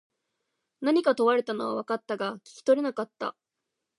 [0.81, 3.35] 何か問われたのは分かったが、聞き取れなかった。